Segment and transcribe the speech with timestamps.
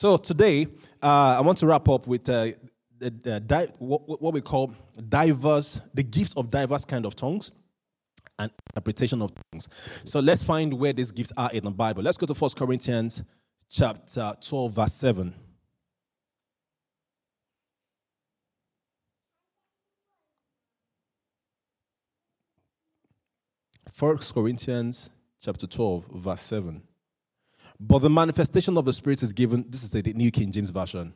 [0.00, 0.66] So today,
[1.02, 2.52] uh, I want to wrap up with uh,
[2.98, 4.72] the, the di- what, what we call
[5.10, 7.50] diverse, the gifts of diverse kind of tongues
[8.38, 9.68] and interpretation of tongues.
[10.04, 12.02] So let's find where these gifts are in the Bible.
[12.02, 13.22] Let's go to 1 Corinthians
[13.68, 15.34] chapter 12, verse 7.
[23.92, 25.10] First Corinthians
[25.42, 26.84] chapter 12, verse 7.
[27.80, 29.64] But the manifestation of the Spirit is given.
[29.66, 31.14] This is the New King James Version.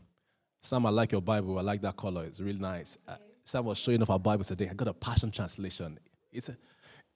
[0.61, 1.59] Sam, I like your Bible.
[1.59, 2.25] I like that color.
[2.25, 2.96] It's really nice.
[3.07, 4.68] Uh, Sam was showing off our Bible today.
[4.71, 5.99] I got a Passion Translation.
[6.32, 6.57] It's a,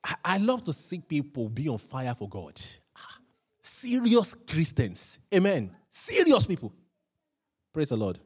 [0.05, 2.61] I, I love to see people be on fire for God.
[2.95, 3.19] Ah,
[3.63, 5.19] serious Christians.
[5.35, 5.75] Amen.
[5.89, 6.75] Serious people.
[7.73, 8.19] Praise the Lord.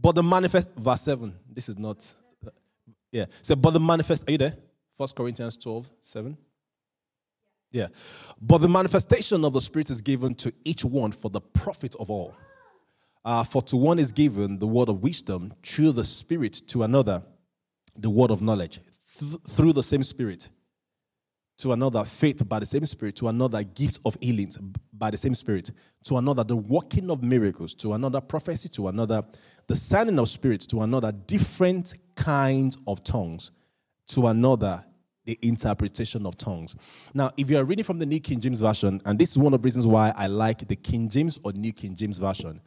[0.00, 1.34] But the manifest, verse 7.
[1.52, 2.14] This is not,
[2.46, 2.50] uh,
[3.10, 3.26] yeah.
[3.42, 4.56] So, but the manifest, are you there?
[4.96, 6.36] First Corinthians 12, 7.
[7.74, 7.88] Yeah.
[8.40, 12.08] But the manifestation of the Spirit is given to each one for the profit of
[12.08, 12.32] all.
[13.24, 17.24] Uh, for to one is given the word of wisdom through the Spirit, to another
[17.96, 18.78] the word of knowledge
[19.18, 20.50] th- through the same Spirit,
[21.58, 24.56] to another faith by the same Spirit, to another gifts of healings
[24.92, 25.72] by the same Spirit,
[26.04, 29.24] to another the working of miracles, to another prophecy, to another
[29.66, 33.50] the sounding of spirits, to another different kinds of tongues,
[34.06, 34.84] to another
[35.24, 36.76] the interpretation of tongues.
[37.14, 39.54] Now, if you are reading from the New King James Version, and this is one
[39.54, 42.60] of the reasons why I like the King James or New King James Version.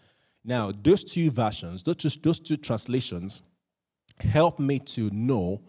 [0.44, 3.42] Now, those two versions, those two, those two translations,
[4.20, 5.62] help me to know,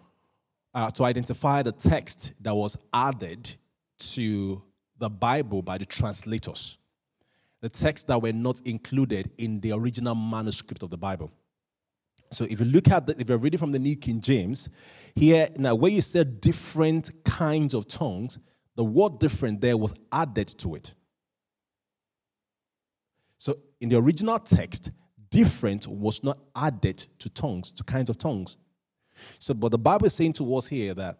[0.75, 3.55] uh, to identify the text that was added
[3.98, 4.62] to
[4.98, 6.78] the Bible by the translators,
[7.61, 11.31] the texts that were not included in the original manuscript of the Bible.
[12.31, 14.69] So if you look at the, if you're reading from the New King James,
[15.15, 18.39] here now where you said different kinds of tongues,
[18.77, 20.95] the word different there was added to it.
[23.39, 24.91] So in the original text,
[25.31, 28.56] different was not added to tongues, to kinds of tongues.
[29.39, 31.19] So, but the Bible is saying to us here that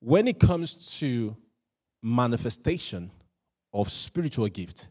[0.00, 1.36] when it comes to
[2.02, 3.10] manifestation
[3.72, 4.88] of spiritual gift,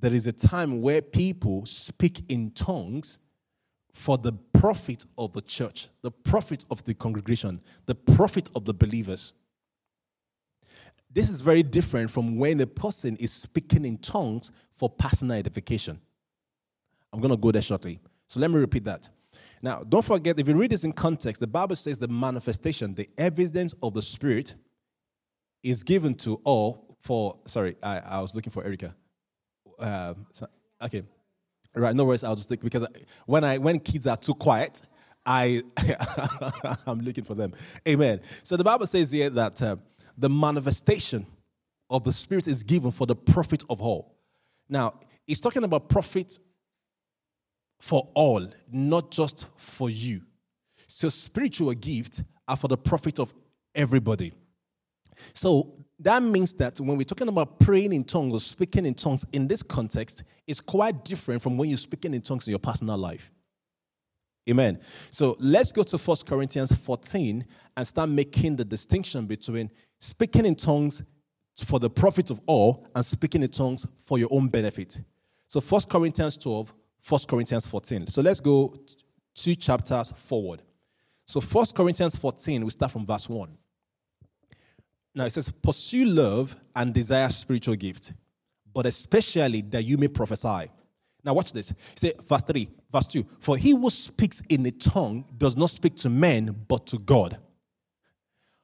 [0.00, 3.18] there is a time where people speak in tongues
[3.92, 8.74] for the profit of the church, the profit of the congregation, the profit of the
[8.74, 9.32] believers.
[11.12, 16.00] This is very different from when a person is speaking in tongues for personal edification.
[17.12, 18.00] I'm going to go there shortly.
[18.28, 19.08] So let me repeat that.
[19.60, 23.08] Now, don't forget, if you read this in context, the Bible says the manifestation, the
[23.18, 24.54] evidence of the Spirit
[25.62, 28.94] is given to all for, sorry, I, I was looking for Erica.
[29.78, 30.14] Uh,
[30.82, 31.02] okay.
[31.74, 32.86] Right, no worries, I'll just take, because
[33.26, 34.82] when, I, when kids are too quiet,
[35.24, 35.62] I,
[36.86, 37.52] I'm looking for them.
[37.86, 38.20] Amen.
[38.42, 39.76] So the Bible says here that uh,
[40.18, 41.26] the manifestation
[41.88, 44.16] of the Spirit is given for the profit of all.
[44.68, 44.92] Now,
[45.26, 46.38] he's talking about profit
[47.80, 50.22] for all, not just for you.
[50.86, 53.32] So, spiritual gifts are for the profit of
[53.74, 54.32] everybody.
[55.34, 59.24] So, that means that when we're talking about praying in tongues or speaking in tongues
[59.32, 62.96] in this context, it's quite different from when you're speaking in tongues in your personal
[62.96, 63.30] life.
[64.48, 64.80] Amen.
[65.10, 67.44] So let's go to 1 Corinthians 14
[67.76, 71.04] and start making the distinction between speaking in tongues
[71.64, 74.98] for the profit of all and speaking in tongues for your own benefit.
[75.48, 76.72] So 1 Corinthians 12,
[77.06, 78.06] 1 Corinthians 14.
[78.06, 78.74] So let's go
[79.34, 80.62] two chapters forward.
[81.26, 83.56] So 1 Corinthians 14, we start from verse 1.
[85.14, 88.12] Now it says, Pursue love and desire spiritual gifts,
[88.72, 90.70] but especially that you may prophesy.
[91.24, 91.72] Now watch this.
[91.96, 93.26] Say verse 3, verse 2.
[93.40, 97.38] For he who speaks in a tongue does not speak to men, but to God.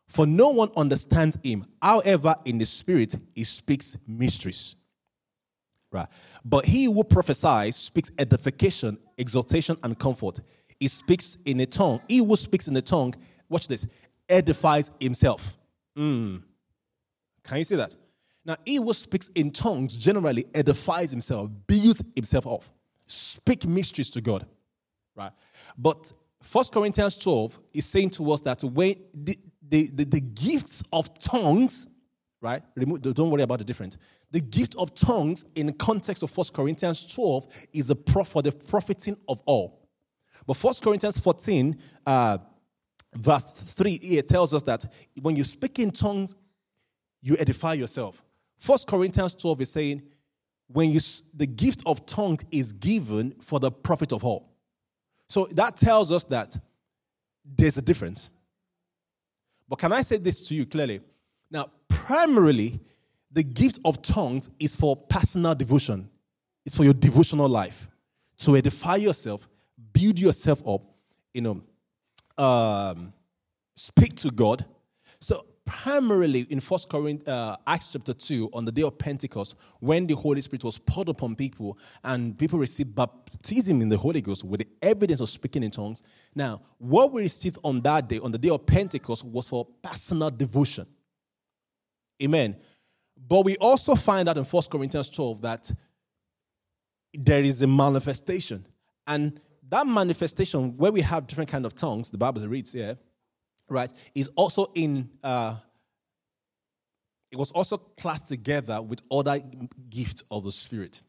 [0.09, 1.67] For no one understands him.
[1.83, 4.77] However, in the spirit, he speaks mysteries.
[5.91, 6.09] Right.
[6.45, 10.41] But he who prophesies speaks edification, exaltation, and comfort.
[10.79, 12.01] He speaks in a tongue.
[12.09, 13.15] He who speaks in a tongue,
[13.49, 13.87] watch this,
[14.29, 15.57] edifies himself.
[15.97, 16.43] Mm.
[17.45, 17.95] Can you see that?
[18.45, 22.65] Now, he who speaks in tongues generally edifies himself, builds himself up,
[23.07, 24.47] speak mysteries to God.
[25.17, 25.33] Right?
[25.77, 26.13] But
[26.43, 29.39] First Corinthians 12 is saying to us that when the,
[29.69, 31.89] the, the, the gifts of tongues,
[32.41, 32.63] right?
[32.77, 33.97] Remove, don't worry about the difference.
[34.31, 38.43] The gift of tongues in the context of First Corinthians 12 is a pro- for
[38.43, 39.89] the profiting of all.
[40.47, 41.77] But First Corinthians 14,
[42.07, 42.39] uh,
[43.17, 44.85] verse 3 here tells us that
[45.21, 46.37] when you speak in tongues,
[47.23, 48.23] you edify yourself.
[48.59, 50.03] First Corinthians 12 is saying,
[50.69, 51.01] when you
[51.35, 54.53] the gift of tongue is given for the profit of all.
[55.29, 56.57] So that tells us that
[57.45, 58.33] there's a difference.
[59.69, 61.01] But can I say this to you clearly?
[61.51, 62.81] Now, primarily,
[63.31, 66.09] the gift of tongues is for personal devotion.
[66.65, 67.89] It's for your devotional life
[68.39, 69.49] to edify yourself,
[69.93, 70.83] build yourself up,
[71.33, 71.63] you know,
[72.39, 73.13] um,
[73.75, 74.65] speak to God.
[75.21, 80.07] So primarily in First Corinthians, uh, Acts chapter 2, on the day of Pentecost, when
[80.07, 84.45] the Holy Spirit was poured upon people and people received baptism in the Holy Ghost
[84.45, 86.03] with the evidence of speaking in tongues.
[86.35, 90.31] Now, what we received on that day, on the day of Pentecost, was for personal
[90.31, 90.87] devotion.
[92.23, 92.57] Amen.
[93.29, 95.73] But we also find out in First Corinthians 12 that
[97.13, 98.67] there is a manifestation.
[99.07, 102.97] And that manifestation, where we have different kind of tongues, the Bible reads here,
[103.69, 105.57] right, is also in, uh,
[107.31, 109.41] it was also classed together with other
[109.91, 111.03] gifts of the Spirit.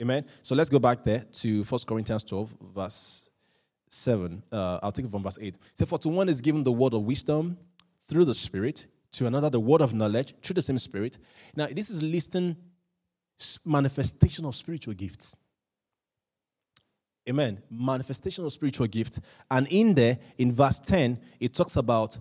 [0.00, 0.24] Amen.
[0.42, 3.28] So let's go back there to 1 Corinthians 12, verse
[3.88, 4.42] 7.
[4.50, 5.56] Uh, I'll take it from verse 8.
[5.74, 7.56] So, for to one is given the word of wisdom
[8.08, 11.18] through the Spirit, to another the word of knowledge through the same Spirit.
[11.54, 12.56] Now, this is listing
[13.64, 15.36] manifestation of spiritual gifts.
[17.28, 17.62] Amen.
[17.70, 19.20] Manifestation of spiritual gifts.
[19.50, 22.18] And in there, in verse 10, it talks about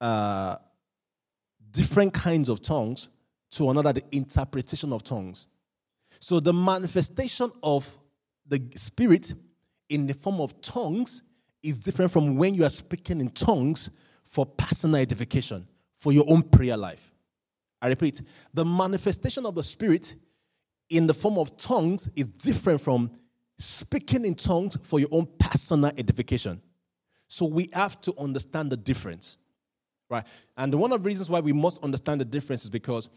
[0.00, 0.56] uh,
[1.70, 3.08] different kinds of tongues
[3.50, 5.46] to another, the interpretation of tongues.
[6.20, 7.96] So the manifestation of
[8.46, 9.34] the Spirit
[9.88, 11.22] in the form of tongues
[11.62, 13.90] is different from when you are speaking in tongues
[14.24, 15.66] for personal edification,
[16.00, 17.12] for your own prayer life.
[17.80, 18.22] I repeat,
[18.52, 20.14] the manifestation of the Spirit
[20.90, 23.10] in the form of tongues is different from
[23.58, 26.62] speaking in tongues for your own personal edification.
[27.26, 29.36] So we have to understand the difference,
[30.08, 30.26] right?
[30.56, 33.10] And one of the reasons why we must understand the difference is because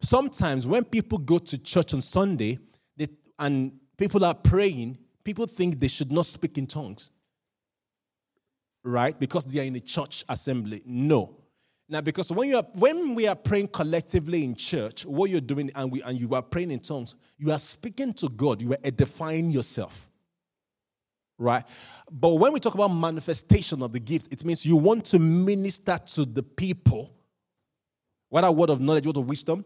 [0.00, 2.58] sometimes when people go to church on Sunday
[2.96, 3.08] they,
[3.38, 7.10] and people are praying, people think they should not speak in tongues,
[8.82, 9.18] right?
[9.18, 10.82] Because they are in a church assembly.
[10.84, 11.36] No.
[11.88, 15.70] Now, because when, you are, when we are praying collectively in church, what you're doing,
[15.74, 18.78] and, we, and you are praying in tongues, you are speaking to God, you are
[18.82, 20.08] edifying yourself.
[21.38, 21.64] Right?
[22.10, 25.98] But when we talk about manifestation of the gifts, it means you want to minister
[25.98, 27.12] to the people,
[28.28, 29.64] What a word of knowledge, word of wisdom,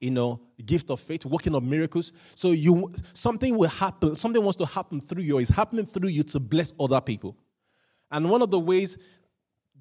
[0.00, 2.12] you know, gift of faith, working of miracles.
[2.34, 6.24] So you something will happen, something wants to happen through you, is happening through you
[6.24, 7.36] to bless other people.
[8.10, 8.98] And one of the ways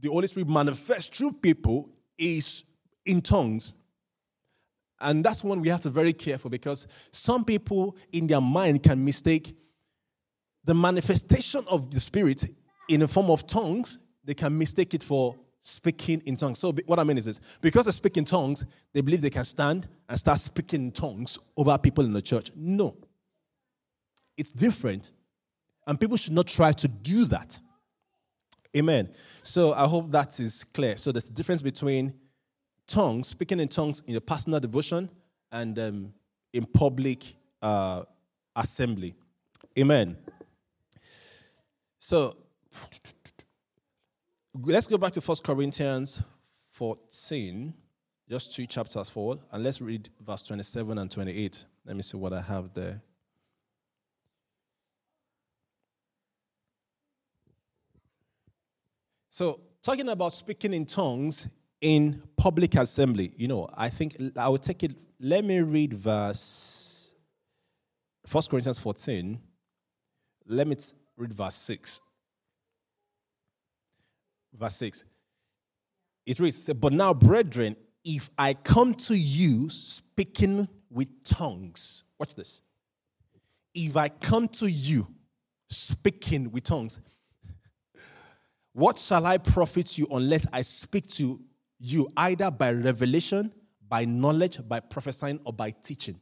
[0.02, 2.66] the Holy Spirit manifests through people is
[3.06, 3.74] in tongues.
[5.00, 8.84] And that's one we have to be very careful because some people in their mind
[8.84, 9.56] can mistake
[10.64, 12.46] the manifestation of the Spirit
[12.88, 16.60] in the form of tongues, they can mistake it for speaking in tongues.
[16.60, 19.44] So, what I mean is this because they speak in tongues, they believe they can
[19.44, 22.52] stand and start speaking in tongues over people in the church.
[22.56, 22.96] No,
[24.38, 25.12] it's different.
[25.88, 27.60] And people should not try to do that.
[28.76, 29.10] Amen.
[29.44, 30.98] So I hope that is clear.
[30.98, 32.14] So there's a difference between
[32.88, 35.10] tongues, speaking in tongues in your personal devotion,
[35.52, 36.14] and um,
[36.54, 37.24] in public
[37.62, 38.04] uh,
[38.56, 39.14] assembly.
[39.78, 40.18] Amen.
[42.00, 42.38] So
[44.64, 46.22] let's go back to 1 Corinthians
[46.72, 47.74] 14,
[48.30, 51.66] just two chapters forward, and let's read verse 27 and 28.
[51.86, 53.02] Let me see what I have there.
[59.32, 61.48] So, talking about speaking in tongues
[61.80, 65.06] in public assembly, you know, I think I will take it.
[65.22, 67.16] Let me read verse
[68.30, 69.40] 1 Corinthians 14.
[70.48, 70.76] Let me
[71.16, 72.02] read verse 6.
[74.54, 75.06] Verse 6.
[76.26, 82.64] It reads, But now, brethren, if I come to you speaking with tongues, watch this.
[83.74, 85.08] If I come to you
[85.70, 87.00] speaking with tongues,
[88.74, 91.40] what shall I profit you unless I speak to
[91.80, 93.52] you either by revelation,
[93.88, 96.20] by knowledge, by prophesying, or by teaching?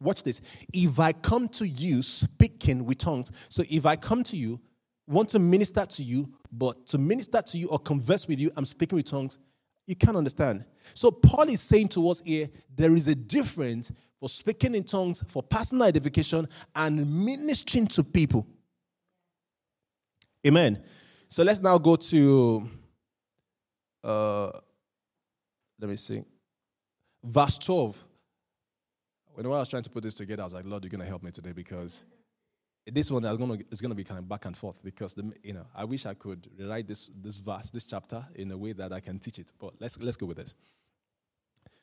[0.00, 0.40] Watch this.
[0.72, 4.60] If I come to you speaking with tongues, so if I come to you,
[5.06, 8.64] want to minister to you, but to minister to you or converse with you, I'm
[8.64, 9.38] speaking with tongues,
[9.86, 10.64] you can't understand.
[10.94, 15.22] So Paul is saying to us here, there is a difference for speaking in tongues
[15.28, 18.46] for personal edification and ministering to people.
[20.46, 20.82] Amen.
[21.34, 22.68] So let's now go to,
[24.04, 24.52] uh,
[25.80, 26.22] let me see,
[27.24, 28.04] verse 12.
[29.32, 31.08] When I was trying to put this together, I was like, Lord, you're going to
[31.08, 32.04] help me today because
[32.86, 35.66] this one is going to, be kind of back and forth because the, you know
[35.74, 39.00] I wish I could rewrite this this verse, this chapter in a way that I
[39.00, 39.50] can teach it.
[39.58, 40.54] But let's let's go with this.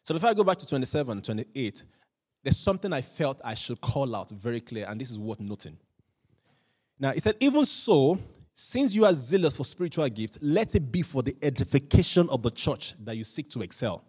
[0.04, 1.84] So if I go back to 27, 28,
[2.42, 5.78] there's something I felt I should call out very clear, and this is worth noting.
[6.98, 8.18] Now, it said, even so,
[8.54, 12.52] since you are zealous for spiritual gifts, let it be for the edification of the
[12.52, 14.04] church that you seek to excel.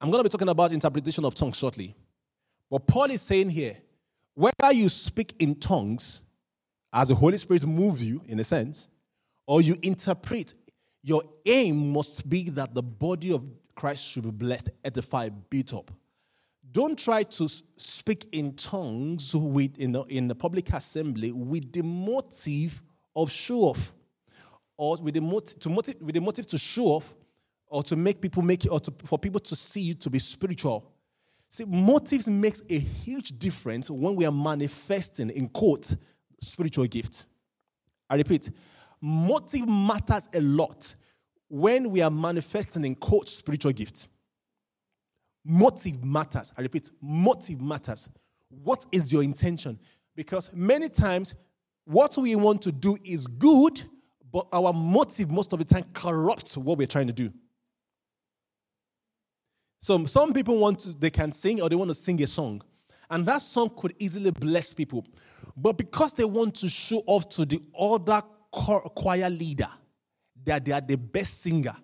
[0.00, 1.96] I'm going to be talking about interpretation of tongues shortly.
[2.70, 3.76] But Paul is saying here
[4.34, 6.22] whether you speak in tongues
[6.92, 8.88] as the Holy Spirit moves you, in a sense,
[9.46, 10.54] or you interpret,
[11.02, 15.90] your aim must be that the body of Christ should be blessed, edified, built up.
[16.70, 22.82] Don't try to speak in tongues with, in the public assembly with the motive
[23.16, 23.94] of show off,
[24.76, 27.16] or with the motive to, motive, with the motive to show off,
[27.66, 30.18] or to make people make it, or to, for people to see you to be
[30.18, 30.92] spiritual.
[31.48, 35.94] See, motives makes a huge difference when we are manifesting, in quote,
[36.40, 37.26] spiritual gifts.
[38.08, 38.50] I repeat,
[39.00, 40.94] motive matters a lot
[41.48, 44.10] when we are manifesting in quote spiritual gifts.
[45.50, 46.52] Motive matters.
[46.58, 48.10] I repeat, motive matters.
[48.50, 49.78] What is your intention?
[50.14, 51.34] Because many times
[51.86, 53.82] what we want to do is good,
[54.30, 57.32] but our motive most of the time corrupts what we're trying to do.
[59.80, 62.60] So some people want to, they can sing or they want to sing a song.
[63.08, 65.06] And that song could easily bless people.
[65.56, 68.20] But because they want to show off to the other
[68.52, 69.70] choir leader
[70.44, 71.74] that they are the best singer,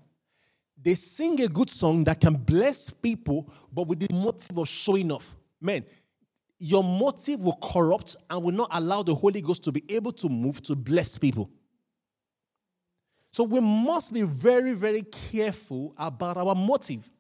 [0.85, 5.11] they sing a good song that can bless people, but with the motive of showing
[5.11, 5.35] off.
[5.59, 5.85] Man,
[6.59, 10.29] your motive will corrupt and will not allow the Holy Ghost to be able to
[10.29, 11.51] move to bless people.
[13.33, 17.11] So we must be very, very careful about our motive.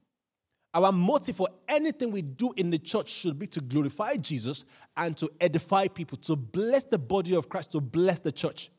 [0.74, 4.66] Our motive for anything we do in the church should be to glorify Jesus
[4.96, 8.70] and to edify people, to bless the body of Christ, to bless the church,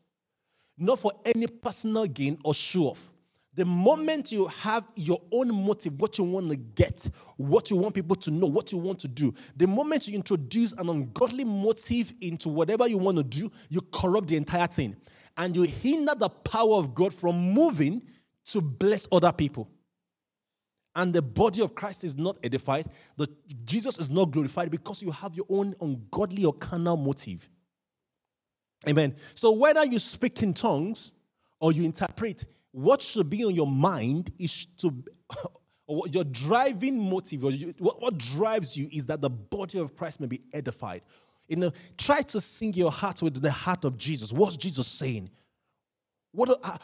[0.78, 3.10] not for any personal gain or show off.
[3.56, 7.94] The moment you have your own motive, what you want to get, what you want
[7.94, 12.12] people to know, what you want to do, the moment you introduce an ungodly motive
[12.20, 14.94] into whatever you want to do, you corrupt the entire thing.
[15.38, 18.02] And you hinder the power of God from moving
[18.46, 19.68] to bless other people
[20.96, 22.86] and the body of Christ is not edified,
[23.16, 23.28] the
[23.64, 27.48] Jesus is not glorified because you have your own ungodly or carnal motive.
[28.88, 29.14] Amen.
[29.34, 31.12] So whether you speak in tongues
[31.60, 32.44] or you interpret,
[32.76, 34.92] what should be on your mind is to
[35.86, 37.42] or your driving motive,
[37.78, 41.00] what, what drives you is that the body of Christ may be edified.
[41.48, 44.30] You know, try to sing your heart with the heart of Jesus.
[44.30, 45.30] What's Jesus saying?
[46.32, 46.76] What, uh,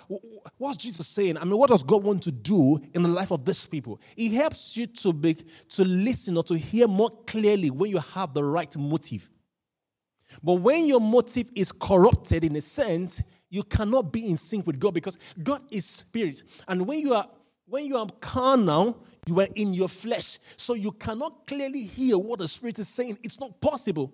[0.57, 1.37] what's Jesus saying?
[1.37, 4.01] I mean, what does God want to do in the life of these people?
[4.17, 8.33] He helps you to be to listen or to hear more clearly when you have
[8.33, 9.29] the right motive.
[10.43, 13.21] But when your motive is corrupted, in a sense,
[13.53, 16.43] you cannot be in sync with God because God is spirit.
[16.67, 17.29] And when you are
[17.67, 20.39] when you are carnal, you are in your flesh.
[20.57, 23.19] So you cannot clearly hear what the spirit is saying.
[23.23, 24.13] It's not possible.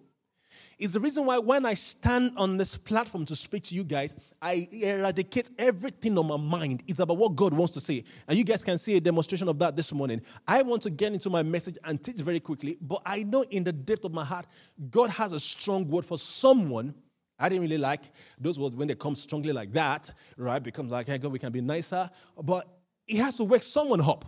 [0.76, 4.16] It's the reason why when I stand on this platform to speak to you guys,
[4.42, 6.82] I eradicate everything on my mind.
[6.88, 8.04] It's about what God wants to say.
[8.26, 10.20] And you guys can see a demonstration of that this morning.
[10.48, 13.62] I want to get into my message and teach very quickly, but I know in
[13.62, 14.46] the depth of my heart,
[14.90, 16.94] God has a strong word for someone.
[17.38, 18.02] I didn't really like
[18.38, 20.62] those words when they come strongly like that, right?
[20.62, 22.10] Becomes like, hey, God, we can be nicer.
[22.42, 22.68] But
[23.06, 24.24] He has to wake someone up.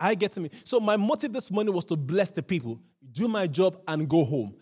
[0.00, 0.50] I get to me.
[0.64, 2.80] So my motive this morning was to bless the people,
[3.12, 4.56] do my job, and go home.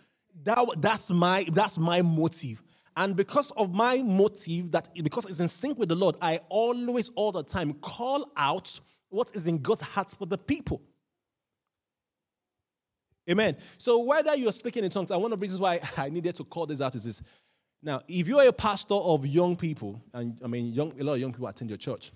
[0.44, 2.62] That, that's my that's my motive.
[2.96, 7.08] And because of my motive, that because it's in sync with the Lord, I always,
[7.10, 10.82] all the time, call out what is in God's heart for the people.
[13.30, 13.56] Amen.
[13.76, 16.44] So whether you're speaking in tongues, and one of the reasons why I needed to
[16.44, 17.22] call this out is this.
[17.82, 21.20] Now, if you're a pastor of young people, and I mean, young, a lot of
[21.20, 22.12] young people attend your church,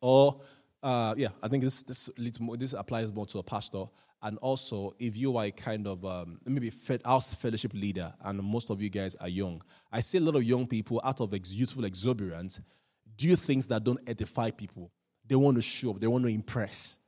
[0.00, 0.40] or
[0.82, 2.10] uh, yeah, I think this this
[2.40, 3.84] more, this applies more to a pastor,
[4.22, 6.72] and also if you are a kind of um, maybe
[7.04, 9.62] house fellowship leader, and most of you guys are young.
[9.90, 12.60] I see a lot of young people out of ex- youthful exuberance
[13.16, 14.92] do things that don't edify people.
[15.26, 16.00] They want to show up.
[16.00, 16.98] They want to impress.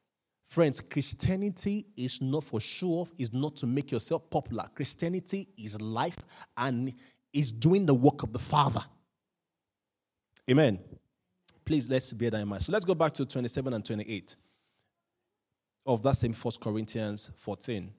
[0.51, 3.13] Friends, Christianity is not for off.
[3.17, 4.69] Is not to make yourself popular.
[4.75, 6.19] Christianity is life
[6.57, 6.93] and
[7.33, 8.83] is doing the work of the Father.
[10.51, 10.81] Amen.
[11.65, 12.65] Please let's bear that in mind.
[12.65, 14.35] So let's go back to 27 and 28
[15.87, 17.93] of that same First Corinthians 14.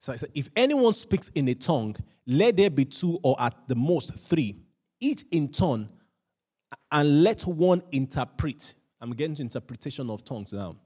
[0.00, 3.54] So I said, if anyone speaks in a tongue, let there be two or at
[3.68, 4.54] the most three,
[5.00, 5.88] each in turn,
[6.90, 8.74] and let one interpret.
[9.02, 10.76] I'm getting to interpretation of tongues now.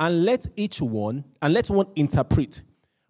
[0.00, 2.62] And let each one, and let one interpret.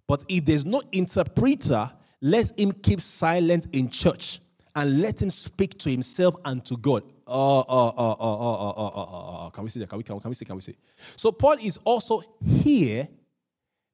[0.08, 4.40] But if there's no interpreter, let him keep silent in church
[4.74, 7.04] and let him speak to himself and to God.
[7.26, 9.88] Oh, oh, oh, oh, oh, oh, oh, oh, Can we see that?
[9.88, 10.44] Can we, can, can we see?
[10.44, 10.76] Can we see?
[11.14, 13.08] So Paul is also here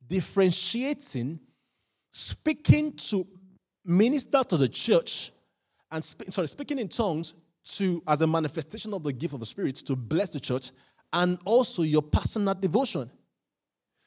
[0.09, 1.39] differentiating,
[2.11, 3.27] speaking to
[3.85, 5.31] minister to the church,
[5.91, 7.35] and sp- sorry, speaking in tongues
[7.77, 10.71] to as a manifestation of the gift of the Spirit to bless the church
[11.13, 13.11] and also your personal devotion.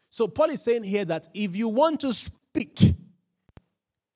[0.10, 2.96] So Paul is saying here that if you want to speak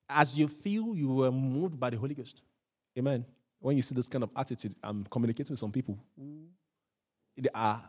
[0.09, 2.43] as you feel you were moved by the Holy Ghost,
[2.97, 3.25] amen.
[3.59, 5.97] When you see this kind of attitude, I'm communicating with some people
[7.37, 7.81] they are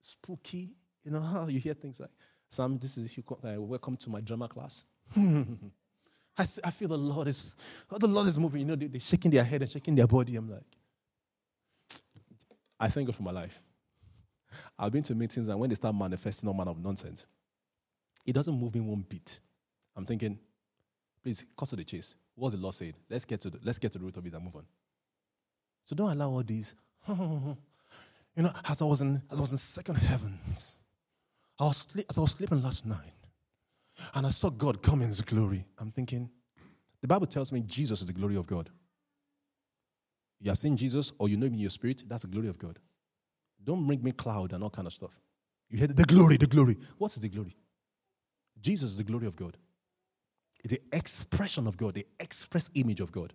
[0.00, 0.70] spooky.
[1.04, 2.10] You know how you hear things like,
[2.48, 4.84] Sam, this is you, uh, welcome to my drama class.
[5.16, 7.56] I, I feel the Lord is,
[7.90, 8.60] the Lord is moving.
[8.60, 10.36] You know, they're shaking their head and shaking their body.
[10.36, 10.62] I'm like,
[12.82, 13.62] I thank God for my life.
[14.76, 17.26] I've been to meetings and when they start manifesting all manner of nonsense,
[18.26, 19.38] it doesn't move me one bit.
[19.96, 20.36] I'm thinking,
[21.22, 22.16] please, cut to the chase.
[22.34, 22.94] What's the Lord saying?
[23.08, 24.66] Let's get to the, let's get to the root of it and move on.
[25.84, 26.74] So don't allow all these.
[27.08, 27.56] you
[28.36, 30.72] know, as I was in as I was in second heavens,
[31.60, 33.12] I was as I was sleeping last night,
[34.14, 35.66] and I saw God come in His glory.
[35.78, 36.30] I'm thinking,
[37.00, 38.70] the Bible tells me Jesus is the glory of God.
[40.42, 42.02] You have seen Jesus, or you know him in your spirit.
[42.08, 42.80] That's the glory of God.
[43.62, 45.20] Don't bring me cloud and all kind of stuff.
[45.70, 46.76] You hear the glory, the glory.
[46.98, 47.56] What is the glory?
[48.60, 49.56] Jesus is the glory of God.
[50.64, 53.32] The expression of God, the express image of God.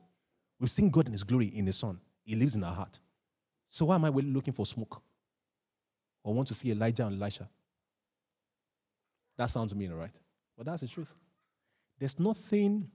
[0.59, 1.97] We've seen God in His glory in His Son.
[2.23, 2.99] He lives in our heart.
[3.69, 5.01] So why am I looking for smoke?
[6.23, 7.47] Or want to see Elijah and Elisha?
[9.37, 10.19] That sounds mean, right?
[10.57, 11.13] But that's the truth.
[11.99, 12.91] There's nothing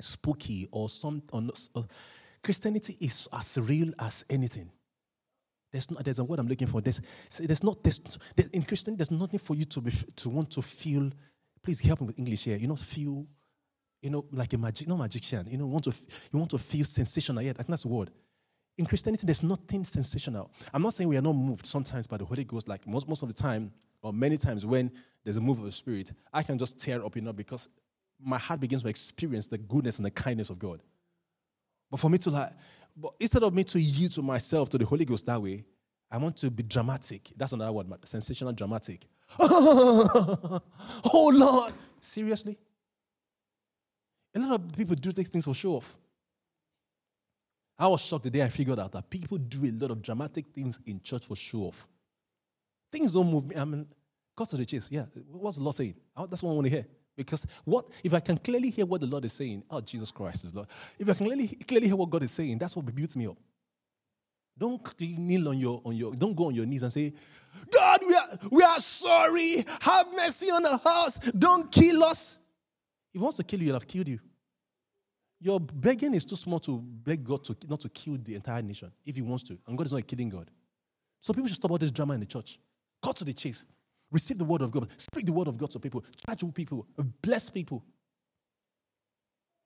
[0.00, 1.22] spooky or some.
[1.32, 1.42] Or,
[1.74, 1.82] uh,
[2.42, 4.70] Christianity is as real as anything.
[5.72, 6.80] There's, not, there's a word I'm looking for.
[6.80, 7.00] There's,
[7.38, 8.00] there's not, there's,
[8.52, 11.10] in Christianity, there's nothing for you to, be, to want to feel.
[11.62, 12.56] Please help me with English here.
[12.56, 13.26] You know, feel,
[14.02, 15.46] you know, like a magic, not magician.
[15.48, 15.90] You know, want to,
[16.32, 17.42] you want to feel sensational.
[17.42, 18.10] Yeah, I that's the word.
[18.78, 20.50] In Christianity, there's nothing sensational.
[20.72, 23.22] I'm not saying we are not moved sometimes by the Holy Ghost, like most, most
[23.22, 24.90] of the time, or many times when
[25.22, 27.68] there's a move of the Spirit, I can just tear up, you know, because
[28.18, 30.82] my heart begins to experience the goodness and the kindness of God.
[31.90, 32.52] But for me to like,
[32.96, 35.64] but instead of me to yield to myself, to the Holy Ghost that way,
[36.10, 37.30] I want to be dramatic.
[37.36, 39.06] That's another word, sensational dramatic.
[39.38, 40.60] oh
[41.32, 41.72] Lord.
[42.00, 42.58] Seriously?
[44.34, 45.96] A lot of people do these things for show off.
[47.78, 50.46] I was shocked the day I figured out that people do a lot of dramatic
[50.48, 51.88] things in church for show off.
[52.92, 53.56] Things don't move me.
[53.56, 53.86] I mean,
[54.36, 54.90] cut to the chase.
[54.90, 55.06] Yeah.
[55.30, 55.94] What's the Lord saying?
[56.28, 56.86] That's what I want to hear.
[57.20, 59.62] Because what if I can clearly hear what the Lord is saying?
[59.70, 60.68] Oh, Jesus Christ is Lord.
[60.98, 63.36] If I can clearly, clearly hear what God is saying, that's what builds me up.
[64.56, 67.12] Don't kneel on your on your don't go on your knees and say,
[67.70, 69.64] God, we are we are sorry.
[69.80, 71.18] Have mercy on the house.
[71.38, 72.38] Don't kill us.
[73.12, 74.18] If he wants to kill you, he'll have killed you.
[75.40, 78.92] Your begging is too small to beg God to not to kill the entire nation
[79.04, 79.58] if He wants to.
[79.66, 80.50] And God is not a killing God.
[81.20, 82.58] So people should stop all this drama in the church.
[83.02, 83.64] Cut to the chase.
[84.10, 84.88] Receive the word of God.
[84.96, 86.04] Speak the word of God to people.
[86.26, 86.86] Charge people.
[87.22, 87.82] Bless people.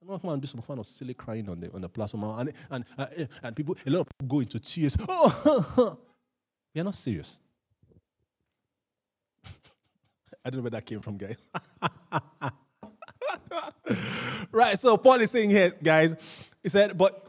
[0.02, 2.24] I'm not going to do some kind of silly crying on the, on the platform.
[2.24, 3.06] And, and, uh,
[3.42, 4.96] and people, a lot of people go into tears.
[5.08, 5.98] Oh,
[6.74, 7.38] we are not serious.
[10.44, 11.36] I don't know where that came from, guys.
[14.52, 16.16] right, so Paul is saying here, guys,
[16.62, 17.26] he said, but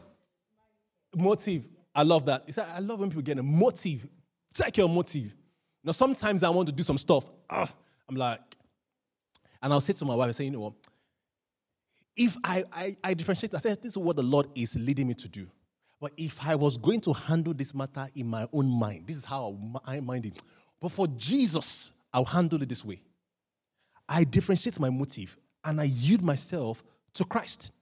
[1.14, 2.44] motive, I love that.
[2.44, 4.06] He said, I love when people get a motive.
[4.52, 5.34] Check your motive.
[5.86, 7.32] Now, sometimes I want to do some stuff.
[7.48, 7.68] Ugh,
[8.08, 8.40] I'm like,
[9.62, 10.72] and I'll say to my wife, I say, you know what?
[12.16, 15.14] If I, I, I differentiate, I say, this is what the Lord is leading me
[15.14, 15.46] to do.
[16.00, 19.24] But if I was going to handle this matter in my own mind, this is
[19.24, 20.42] how I mind it.
[20.80, 22.98] But for Jesus, I'll handle it this way.
[24.08, 26.82] I differentiate my motive and I yield myself
[27.14, 27.72] to Christ.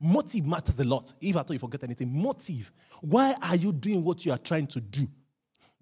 [0.00, 1.12] Motive matters a lot.
[1.20, 2.72] If I thought you forget anything, motive.
[3.02, 5.06] Why are you doing what you are trying to do?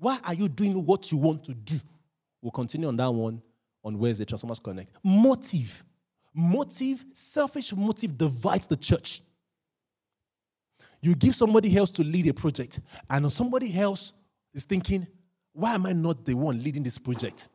[0.05, 1.77] Why are you doing what you want to do?
[2.43, 3.41] We'll continue on that one
[3.83, 4.95] on Wednesday, Transformers Connect.
[5.03, 5.83] Motive.
[6.35, 9.23] Motive, selfish motive divides the church.
[11.01, 14.13] You give somebody else to lead a project, and somebody else
[14.53, 15.07] is thinking,
[15.55, 17.49] why am I not the one leading this project?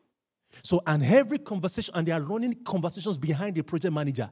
[0.63, 4.27] So, and every conversation, and they are running conversations behind the project manager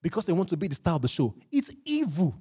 [0.00, 1.34] because they want to be the star of the show.
[1.50, 2.36] It's evil.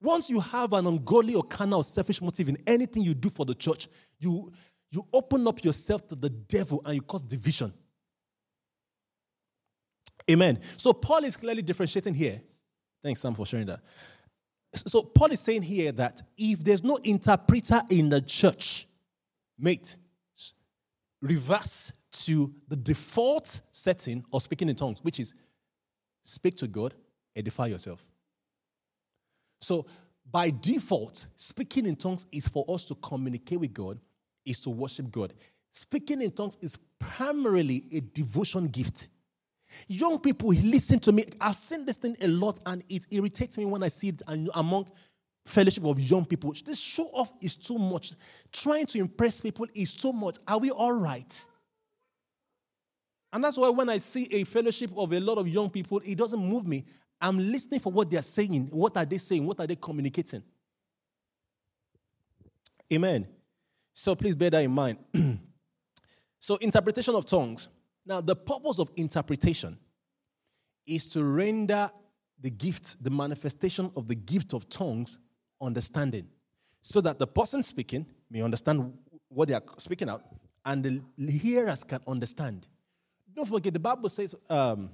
[0.00, 3.54] Once you have an ungodly or carnal selfish motive in anything you do for the
[3.54, 4.50] church, you,
[4.90, 7.72] you open up yourself to the devil and you cause division.
[10.30, 10.60] Amen.
[10.76, 12.40] So Paul is clearly differentiating here.
[13.02, 13.80] Thanks, Sam, for sharing that.
[14.74, 18.86] So Paul is saying here that if there's no interpreter in the church,
[19.58, 19.96] mate,
[21.20, 25.34] reverse to the default setting of speaking in tongues, which is
[26.22, 26.94] speak to God,
[27.34, 28.04] edify yourself.
[29.60, 29.86] So,
[30.30, 33.98] by default, speaking in tongues is for us to communicate with God,
[34.44, 35.34] is to worship God.
[35.72, 39.08] Speaking in tongues is primarily a devotion gift.
[39.86, 41.24] Young people, listen to me.
[41.40, 44.22] I've seen this thing a lot and it irritates me when I see it
[44.54, 44.88] among
[45.46, 46.52] fellowship of young people.
[46.64, 48.12] This show off is too much.
[48.52, 50.38] Trying to impress people is too much.
[50.46, 51.46] Are we all right?
[53.32, 56.18] And that's why when I see a fellowship of a lot of young people, it
[56.18, 56.84] doesn't move me.
[57.20, 58.68] I'm listening for what they're saying.
[58.70, 59.46] What are they saying?
[59.46, 60.42] What are they communicating?
[62.92, 63.28] Amen.
[63.92, 64.98] So please bear that in mind.
[66.40, 67.68] so, interpretation of tongues.
[68.06, 69.78] Now, the purpose of interpretation
[70.86, 71.90] is to render
[72.40, 75.18] the gift, the manifestation of the gift of tongues,
[75.60, 76.26] understanding,
[76.80, 78.92] so that the person speaking may understand
[79.28, 80.22] what they are speaking out
[80.64, 82.66] and the hearers can understand.
[83.34, 84.90] Don't forget, the Bible says um,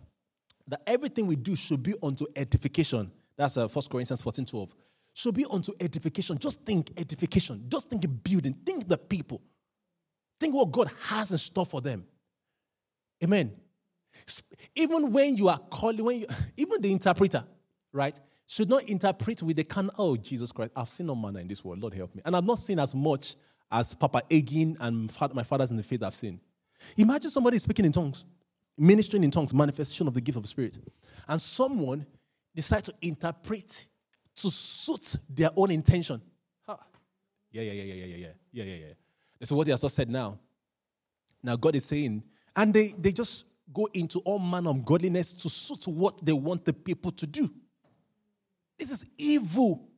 [0.68, 3.10] that everything we do should be unto edification.
[3.36, 4.74] That's uh, 1 Corinthians 14 12.
[5.14, 6.38] Should be unto edification.
[6.38, 7.64] Just think edification.
[7.68, 8.52] Just think building.
[8.52, 9.40] Think the people.
[10.38, 12.04] Think what God has in store for them.
[13.24, 13.52] Amen.
[14.74, 16.26] Even when you are calling, when you,
[16.56, 17.44] even the interpreter,
[17.92, 21.48] right, should not interpret with the can, oh, Jesus Christ, I've seen no manner in
[21.48, 21.80] this world.
[21.80, 22.22] Lord help me.
[22.24, 23.34] And I've not seen as much
[23.70, 26.40] as Papa Agin and my fathers in the faith have seen.
[26.96, 28.24] Imagine somebody speaking in tongues,
[28.76, 30.78] ministering in tongues, manifestation of the gift of the Spirit.
[31.28, 32.06] And someone
[32.54, 33.86] decides to interpret
[34.36, 36.20] to suit their own intention.
[36.66, 36.76] Huh.
[37.50, 38.92] Yeah, yeah, yeah, yeah, yeah, yeah, yeah, yeah, yeah.
[39.38, 40.38] That's what he has just said now.
[41.42, 42.22] Now God is saying,
[42.54, 46.64] and they, they just go into all manner of godliness to suit what they want
[46.64, 47.50] the people to do.
[48.78, 49.88] This is evil.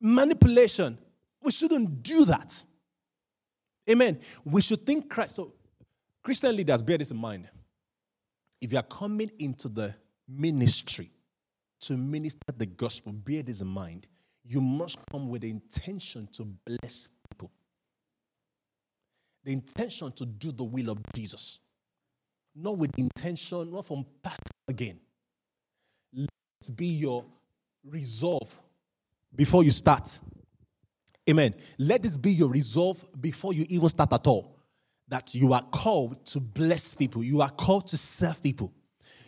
[0.00, 0.98] Manipulation.
[1.42, 2.64] We shouldn't do that.
[3.88, 4.20] Amen.
[4.44, 5.36] We should think Christ.
[5.36, 5.54] So
[6.22, 7.48] Christian leaders, bear this in mind.
[8.60, 9.94] If you are coming into the
[10.28, 11.10] ministry
[11.80, 14.06] to minister the gospel, bear this in mind.
[14.44, 17.50] You must come with the intention to bless people,
[19.44, 21.60] the intention to do the will of Jesus,
[22.54, 24.98] not with intention, not from pastor again.
[26.12, 27.24] Let's be your
[27.84, 28.58] resolve
[29.34, 30.20] before you start.
[31.28, 31.54] Amen.
[31.78, 34.59] Let this be your resolve before you even start at all
[35.10, 38.72] that you are called to bless people, you are called to serve people.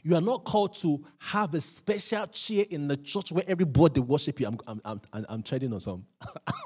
[0.05, 4.41] You are not called to have a special chair in the church where everybody worship
[4.41, 4.49] you.
[4.49, 6.07] I'm, I'm, I'm, I'm trading on some.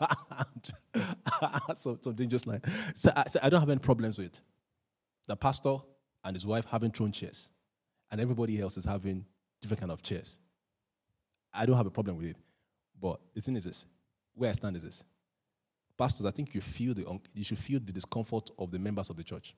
[1.75, 2.65] so, something just like.
[2.95, 4.41] So I, so I don't have any problems with
[5.27, 5.77] the pastor
[6.25, 7.51] and his wife having throne chairs,
[8.11, 9.27] and everybody else is having
[9.61, 10.39] different kind of chairs.
[11.53, 12.37] I don't have a problem with it.
[13.01, 13.87] But the thing is this
[14.35, 15.05] where I stand is this
[15.97, 19.17] pastors, I think you feel the you should feel the discomfort of the members of
[19.17, 19.55] the church.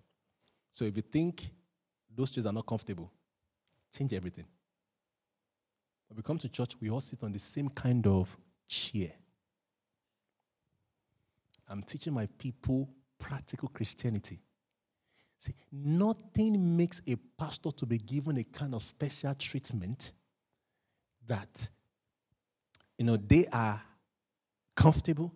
[0.70, 1.51] So if you think
[2.14, 3.11] those chairs are not comfortable,
[3.96, 4.46] change everything.
[6.09, 9.12] When we come to church, we all sit on the same kind of chair.
[11.68, 14.40] I'm teaching my people practical Christianity.
[15.38, 20.12] See, nothing makes a pastor to be given a kind of special treatment
[21.27, 21.68] that
[22.96, 23.81] you know they are
[24.74, 25.33] comfortable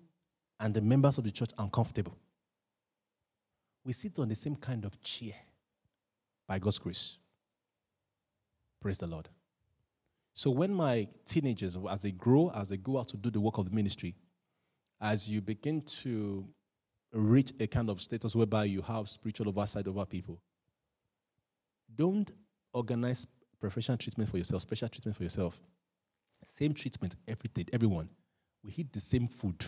[0.62, 2.16] and the members of the church uncomfortable.
[3.84, 5.34] We sit on the same kind of chair
[6.46, 7.18] by God's grace.
[8.80, 9.28] Praise the Lord.
[10.34, 13.58] So when my teenagers, as they grow, as they go out to do the work
[13.58, 14.14] of the ministry,
[15.00, 16.46] as you begin to
[17.12, 20.40] reach a kind of status whereby you have spiritual oversight over people,
[21.94, 22.30] don't
[22.72, 23.26] organize
[23.60, 25.60] professional treatment for yourself, special treatment for yourself.
[26.44, 28.08] Same treatment, everything, everyone.
[28.64, 29.64] We eat the same food.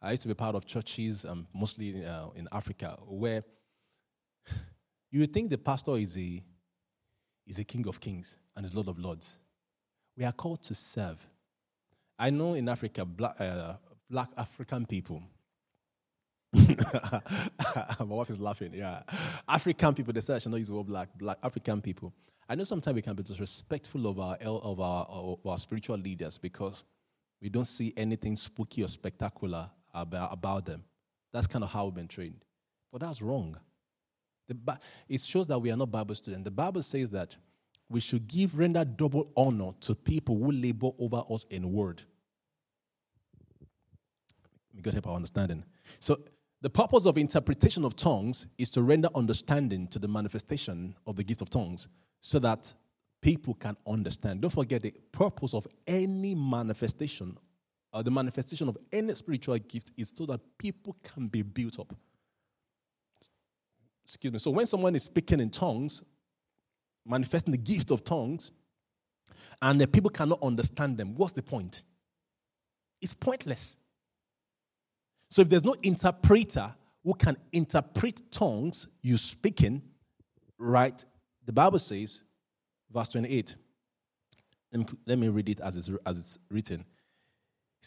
[0.00, 3.42] I used to be part of churches, um, mostly uh, in Africa, where
[5.10, 6.42] you would think the pastor is a,
[7.46, 9.40] is a king of kings and is lord of lords.
[10.16, 11.24] We are called to serve.
[12.18, 13.74] I know in Africa, black, uh,
[14.08, 15.22] black African people,
[16.52, 19.02] my wife is laughing, yeah.
[19.48, 22.12] African people, they say I should not use the word black, black African people.
[22.48, 26.38] I know sometimes we can be disrespectful of our, of our, of our spiritual leaders
[26.38, 26.84] because
[27.42, 29.68] we don't see anything spooky or spectacular
[30.02, 30.84] about, about them.
[31.32, 32.44] That's kind of how we've been trained.
[32.92, 33.56] But that's wrong.
[34.48, 36.44] The, it shows that we are not Bible students.
[36.44, 37.36] The Bible says that
[37.90, 42.02] we should give, render double honor to people who labor over us in word.
[44.74, 45.64] May God help our understanding.
[46.00, 46.18] So,
[46.60, 51.22] the purpose of interpretation of tongues is to render understanding to the manifestation of the
[51.22, 51.86] gift of tongues
[52.20, 52.72] so that
[53.20, 54.40] people can understand.
[54.40, 57.38] Don't forget the purpose of any manifestation
[57.92, 61.94] uh, the manifestation of any spiritual gift is so that people can be built up.
[64.04, 64.38] Excuse me.
[64.38, 66.02] So when someone is speaking in tongues,
[67.06, 68.52] manifesting the gift of tongues,
[69.62, 71.84] and the people cannot understand them, what's the point?
[73.00, 73.76] It's pointless.
[75.30, 76.74] So if there's no interpreter
[77.04, 79.82] who can interpret tongues you speaking,
[80.58, 81.02] right?
[81.44, 82.22] The Bible says,
[82.90, 83.56] verse 28.
[85.06, 86.84] Let me read it as it's, as it's written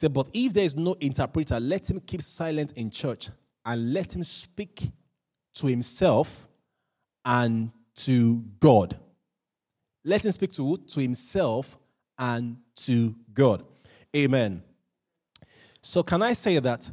[0.01, 3.29] said, But if there is no interpreter, let him keep silent in church
[3.65, 4.89] and let him speak
[5.53, 6.47] to himself
[7.23, 8.97] and to God.
[10.03, 11.77] Let him speak to, to himself
[12.17, 13.63] and to God.
[14.15, 14.63] Amen.
[15.81, 16.89] So, can I say that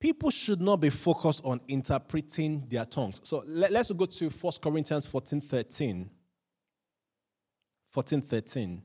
[0.00, 3.20] people should not be focused on interpreting their tongues?
[3.24, 6.10] So, let, us go to 1 Corinthians 14 13.
[7.90, 8.82] 14 13.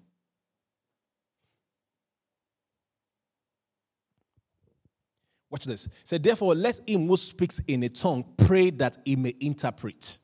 [5.54, 5.88] Watch this.
[6.04, 10.18] Say, therefore, let him who speaks in a tongue pray that he may interpret.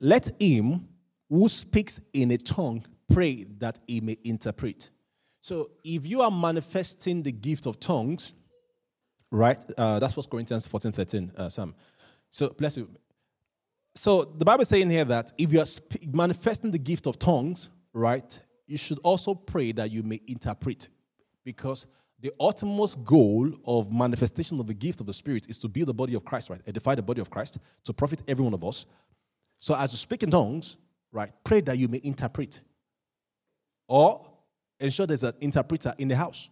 [0.00, 0.86] Let him
[1.30, 4.90] who speaks in a tongue pray that he may interpret.
[5.40, 8.34] So, if you are manifesting the gift of tongues,
[9.30, 9.64] right?
[9.78, 11.74] Uh, that's what Corinthians 14 13, uh, Sam.
[12.28, 12.90] So, bless you.
[13.94, 17.18] So, the Bible is saying here that if you are sp- manifesting the gift of
[17.18, 20.88] tongues, right, you should also pray that you may interpret.
[21.44, 21.86] Because
[22.22, 25.94] the utmost goal of manifestation of the gift of the Spirit is to build the
[25.94, 26.60] body of Christ, right?
[26.66, 28.86] Edify the body of Christ, to profit every one of us.
[29.58, 30.76] So as you speak in tongues,
[31.10, 32.62] right, pray that you may interpret.
[33.88, 34.24] Or
[34.78, 36.48] ensure there's an interpreter in the house.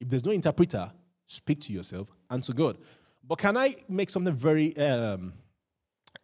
[0.00, 0.90] If there's no interpreter,
[1.26, 2.76] speak to yourself and to God.
[3.24, 5.34] But can I make something very, um,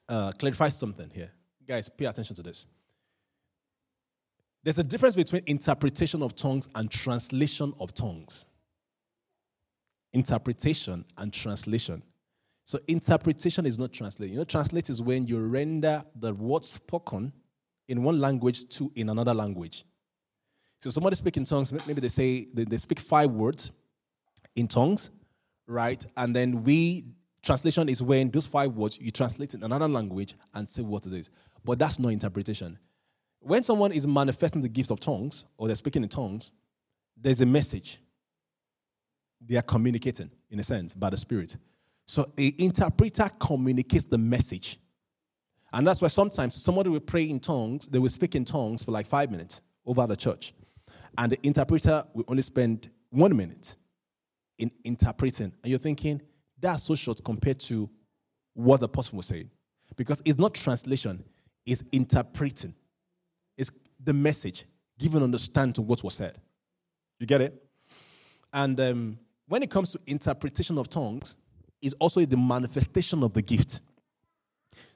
[0.08, 1.30] uh, clarify something here?
[1.64, 2.66] Guys, pay attention to this.
[4.64, 8.46] There's a difference between interpretation of tongues and translation of tongues
[10.12, 12.02] interpretation and translation.
[12.64, 14.34] So interpretation is not translation.
[14.34, 17.32] You know, translate is when you render the word spoken
[17.88, 19.84] in one language to in another language.
[20.80, 23.72] So somebody speak in tongues, maybe they say they, they speak five words
[24.56, 25.10] in tongues,
[25.66, 26.04] right?
[26.16, 27.04] And then we
[27.42, 31.12] translation is when those five words you translate in another language and say what it
[31.12, 31.30] is.
[31.64, 32.78] But that's not interpretation.
[33.40, 36.52] When someone is manifesting the gift of tongues or they're speaking in tongues,
[37.16, 37.98] there's a message
[39.46, 41.56] they are communicating in a sense by the Spirit.
[42.06, 44.78] So an interpreter communicates the message.
[45.72, 48.90] And that's why sometimes somebody will pray in tongues, they will speak in tongues for
[48.90, 50.52] like five minutes over the church.
[51.16, 53.76] And the interpreter will only spend one minute
[54.58, 55.52] in interpreting.
[55.62, 56.20] And you're thinking,
[56.58, 57.88] that's so short compared to
[58.54, 59.50] what the person was saying.
[59.96, 61.24] Because it's not translation,
[61.66, 62.74] it's interpreting.
[63.56, 63.70] It's
[64.02, 64.64] the message,
[64.98, 66.38] giving understand to what was said.
[67.18, 67.62] You get it?
[68.52, 69.18] And um,
[69.52, 71.36] when it comes to interpretation of tongues,
[71.82, 73.82] is also the manifestation of the gift.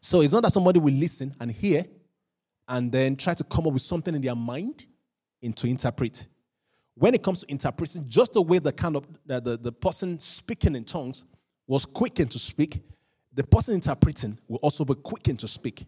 [0.01, 1.85] So it's not that somebody will listen and hear
[2.67, 4.87] and then try to come up with something in their mind
[5.43, 6.27] and to interpret.
[6.95, 10.19] When it comes to interpreting, just the way the kind of the, the, the person
[10.19, 11.27] speaking in tongues
[11.67, 12.81] was quickened to speak,
[13.35, 15.85] the person interpreting will also be quickened to speak.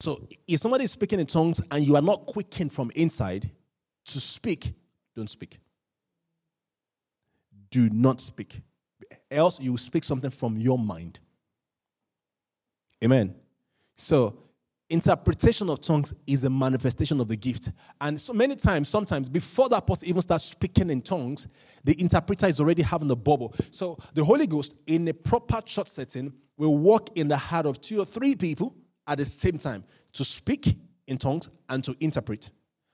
[0.00, 3.48] So if somebody is speaking in tongues and you are not quickened from inside
[4.06, 4.72] to speak,
[5.14, 5.60] don't speak
[7.70, 8.60] do not speak.
[9.30, 11.20] Else, you speak something from your mind.
[13.04, 13.34] Amen.
[13.96, 14.38] So,
[14.88, 17.70] interpretation of tongues is a manifestation of the gift.
[18.00, 21.48] And so many times, sometimes, before that person even starts speaking in tongues,
[21.84, 23.54] the interpreter is already having a bubble.
[23.70, 27.80] So, the Holy Ghost, in a proper church setting, will walk in the heart of
[27.80, 28.74] two or three people
[29.06, 30.76] at the same time to speak
[31.06, 32.50] in tongues and to interpret.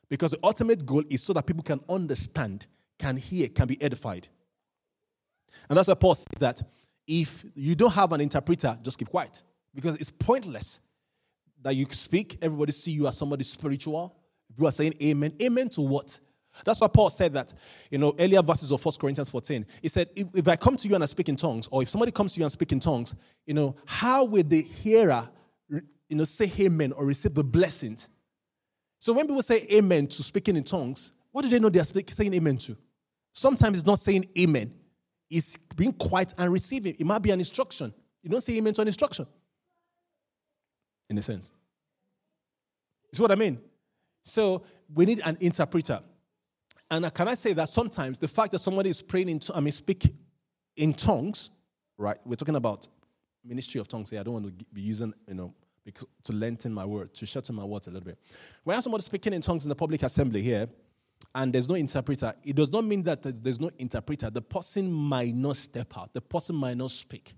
[0.08, 2.66] Because the ultimate goal is so that people can understand,
[2.98, 4.28] can hear, can be edified.
[5.68, 6.62] And that's why Paul says that
[7.06, 9.42] if you don't have an interpreter, just keep quiet.
[9.74, 10.80] Because it's pointless
[11.62, 14.16] that you speak, everybody see you as somebody spiritual.
[14.58, 15.32] You are saying amen.
[15.40, 16.18] Amen to what?
[16.64, 17.52] That's why Paul said that,
[17.90, 19.64] you know, earlier verses of 1 Corinthians 14.
[19.80, 21.88] He said, if, if I come to you and I speak in tongues, or if
[21.88, 23.14] somebody comes to you and speak in tongues,
[23.46, 25.28] you know, how will the hearer,
[25.74, 27.96] uh, you know, say amen or receive the blessing?
[28.98, 32.34] So when people say amen to speaking in tongues, what do they know they're saying
[32.34, 32.76] amen to?
[33.32, 34.74] Sometimes it's not saying amen
[35.32, 36.94] is being quiet and receiving.
[36.98, 37.92] It might be an instruction.
[38.22, 39.26] You don't say amen to an instruction,
[41.10, 41.52] in a sense.
[43.10, 43.58] It's what I mean.
[44.22, 44.62] So
[44.94, 46.00] we need an interpreter.
[46.90, 49.72] And can I say that sometimes the fact that somebody is praying in, I mean,
[49.72, 50.14] speak
[50.76, 51.50] in tongues,
[51.98, 52.18] right?
[52.24, 52.86] We're talking about
[53.44, 54.20] ministry of tongues here.
[54.20, 55.54] I don't want to be using, you know,
[56.22, 58.18] to lengthen my word, to shorten my words a little bit.
[58.62, 60.68] When I have somebody speaking in tongues in the public assembly here,
[61.34, 64.30] and there's no interpreter, it does not mean that there's no interpreter.
[64.30, 67.34] The person might not step out, the person might not speak.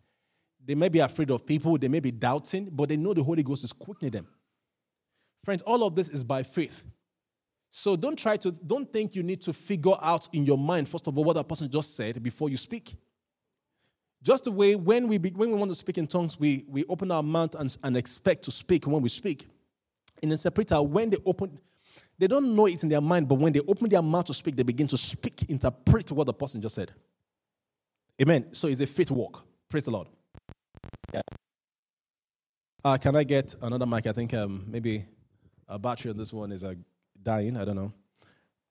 [0.65, 3.43] They may be afraid of people, they may be doubting, but they know the Holy
[3.43, 4.29] Ghost is quickening them.
[5.45, 6.85] Friends, all of this is by faith.
[7.71, 11.07] So don't try to, don't think you need to figure out in your mind, first
[11.09, 12.97] of all, what that person just said before you speak.
[14.23, 16.85] Just the way when we, be, when we want to speak in tongues, we, we
[16.89, 19.47] open our mouth and, and expect to speak when we speak.
[20.23, 21.59] In interpreter, when they open,
[22.19, 24.57] They don't know it in their mind, but when they open their mouth to speak,
[24.57, 26.93] they begin to speak, interpret what the person just said.
[28.23, 28.47] Amen.
[28.53, 29.45] So it's a faith walk.
[29.69, 30.09] Praise the Lord.
[31.13, 31.23] Yeah.
[32.85, 34.07] Uh, can I get another mic?
[34.07, 35.05] I think um, maybe
[35.69, 36.75] a battery on this one is uh,
[37.23, 37.57] dying.
[37.57, 37.93] I don't know.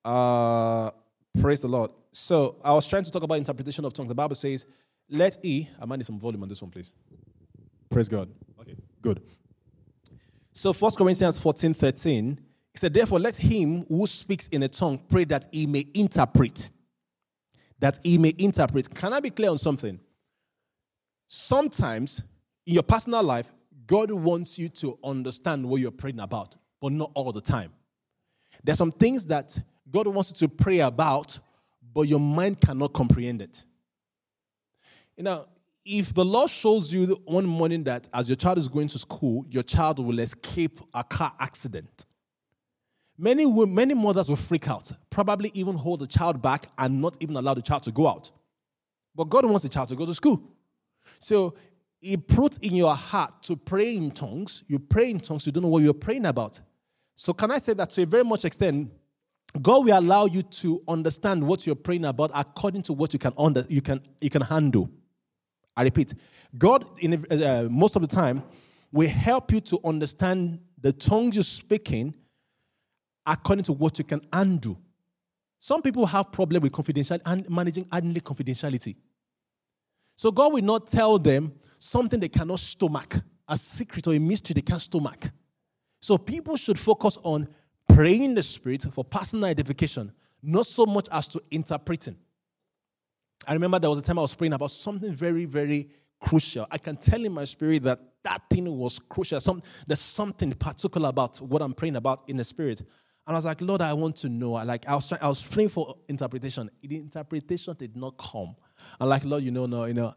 [0.05, 0.91] Uh,
[1.39, 1.91] praise the Lord.
[2.11, 4.09] So I was trying to talk about interpretation of tongues.
[4.09, 4.65] The Bible says,
[5.09, 6.93] "Let e." I might need some volume on this one, please.
[7.89, 8.29] Praise God.
[8.61, 9.21] Okay, good.
[10.51, 12.39] So 1 Corinthians 14, 13,
[12.73, 16.71] he said, Therefore, let him who speaks in a tongue pray that he may interpret.
[17.79, 18.93] That he may interpret.
[18.93, 19.99] Can I be clear on something?
[21.27, 22.23] Sometimes
[22.65, 23.51] in your personal life,
[23.85, 27.71] God wants you to understand what you're praying about, but not all the time.
[28.63, 29.59] There's some things that
[29.89, 31.37] God wants you to pray about,
[31.93, 33.65] but your mind cannot comprehend it.
[35.17, 35.47] You know,
[35.85, 39.45] if the Lord shows you one morning that as your child is going to school,
[39.49, 42.05] your child will escape a car accident,
[43.17, 47.35] many, many mothers will freak out, probably even hold the child back and not even
[47.35, 48.31] allow the child to go out.
[49.15, 50.41] But God wants the child to go to school.
[51.19, 51.55] So
[51.99, 54.63] He put in your heart to pray in tongues.
[54.67, 56.59] You pray in tongues, you don't know what you're praying about.
[57.15, 58.91] So, can I say that to a very much extent,
[59.61, 63.33] God will allow you to understand what you're praying about according to what you can
[63.37, 64.89] under, you can you can handle.
[65.75, 66.13] I repeat,
[66.57, 68.43] God, in, uh, most of the time,
[68.91, 72.13] will help you to understand the tongues you're speaking
[73.25, 74.77] according to what you can undo.
[75.59, 78.95] Some people have problem with confidential and managing handling confidentiality.
[80.15, 83.15] So God will not tell them something they cannot stomach,
[83.47, 85.31] a secret or a mystery they can't stomach.
[86.01, 87.47] So people should focus on
[87.87, 92.17] praying in the spirit for personal edification, not so much as to interpreting.
[93.47, 96.65] I remember there was a time I was praying about something very, very crucial.
[96.71, 99.39] I can tell in my spirit that that thing was crucial.
[99.39, 102.81] Some, there's something particular about what I'm praying about in the spirit.
[103.25, 104.55] And I was like, Lord, I want to know.
[104.55, 106.69] I like I was I was praying for interpretation.
[106.81, 108.55] The interpretation did not come.
[108.99, 110.13] I'm like, Lord, you know, no, you know,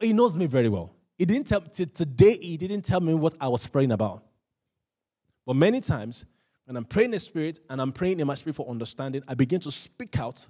[0.00, 0.94] He knows me very well.
[1.18, 2.38] He didn't tell today.
[2.40, 4.24] He didn't tell me what I was praying about.
[5.44, 6.24] But many times,
[6.64, 9.34] when I'm praying in the spirit and I'm praying in my spirit for understanding, I
[9.34, 10.46] begin to speak out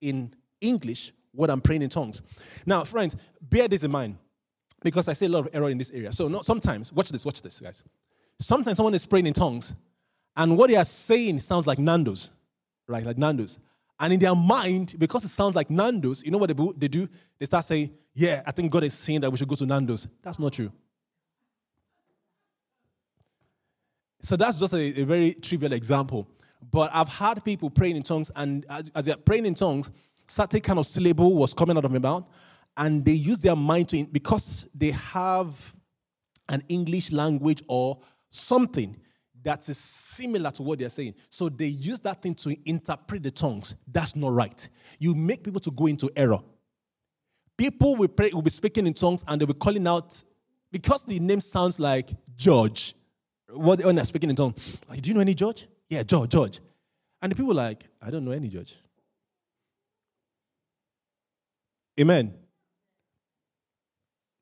[0.00, 2.22] in English what I'm praying in tongues.
[2.64, 4.16] Now, friends, bear this in mind
[4.82, 6.12] because I see a lot of error in this area.
[6.12, 7.82] So, no, sometimes, watch this, watch this, guys.
[8.40, 9.74] Sometimes someone is praying in tongues,
[10.36, 12.30] and what they are saying sounds like Nando's,
[12.86, 13.04] right?
[13.04, 13.58] Like Nando's.
[13.98, 17.08] And in their mind, because it sounds like Nando's, you know what they do?
[17.38, 20.06] They start saying, Yeah, I think God is saying that we should go to Nando's.
[20.22, 20.70] That's not true.
[24.20, 26.28] So that's just a, a very trivial example.
[26.70, 29.90] But I've had people praying in tongues, and as, as they're praying in tongues,
[30.26, 32.28] certain kind of syllable was coming out of my mouth,
[32.76, 35.74] and they use their mind to because they have
[36.48, 37.98] an English language or
[38.30, 38.96] something
[39.46, 41.14] that is similar to what they're saying.
[41.30, 43.76] So they use that thing to interpret the tongues.
[43.86, 44.68] That's not right.
[44.98, 46.40] You make people to go into error.
[47.56, 50.20] People will, pray, will be speaking in tongues and they'll be calling out
[50.72, 52.96] because the name sounds like George.
[53.50, 55.68] What when they're speaking in tongues, like, do you know any George?
[55.88, 56.58] Yeah, George, George.
[57.22, 58.74] And the people like, I don't know any George.
[62.00, 62.34] Amen.